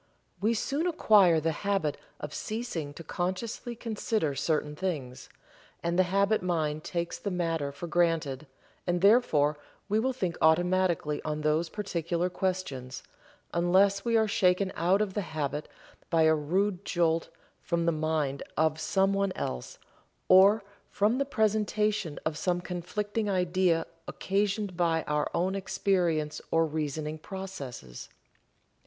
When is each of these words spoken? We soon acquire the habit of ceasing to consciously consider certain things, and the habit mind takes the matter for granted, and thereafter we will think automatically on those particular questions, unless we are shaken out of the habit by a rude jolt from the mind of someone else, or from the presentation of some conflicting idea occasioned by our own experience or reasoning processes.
We 0.41 0.55
soon 0.55 0.87
acquire 0.87 1.39
the 1.39 1.51
habit 1.51 1.95
of 2.19 2.33
ceasing 2.33 2.91
to 2.95 3.03
consciously 3.03 3.75
consider 3.75 4.33
certain 4.33 4.75
things, 4.75 5.29
and 5.83 5.99
the 5.99 6.09
habit 6.09 6.41
mind 6.41 6.83
takes 6.83 7.19
the 7.19 7.29
matter 7.29 7.71
for 7.71 7.85
granted, 7.85 8.47
and 8.87 9.01
thereafter 9.01 9.57
we 9.87 9.99
will 9.99 10.11
think 10.11 10.37
automatically 10.41 11.21
on 11.21 11.41
those 11.41 11.69
particular 11.69 12.31
questions, 12.31 13.03
unless 13.53 14.03
we 14.03 14.17
are 14.17 14.27
shaken 14.27 14.73
out 14.75 15.03
of 15.03 15.13
the 15.13 15.21
habit 15.21 15.67
by 16.09 16.23
a 16.23 16.33
rude 16.33 16.83
jolt 16.83 17.29
from 17.61 17.85
the 17.85 17.91
mind 17.91 18.41
of 18.57 18.79
someone 18.79 19.31
else, 19.35 19.77
or 20.27 20.63
from 20.89 21.19
the 21.19 21.25
presentation 21.25 22.17
of 22.25 22.39
some 22.39 22.59
conflicting 22.59 23.29
idea 23.29 23.85
occasioned 24.07 24.75
by 24.75 25.03
our 25.03 25.29
own 25.35 25.53
experience 25.53 26.41
or 26.49 26.65
reasoning 26.65 27.19
processes. 27.19 28.09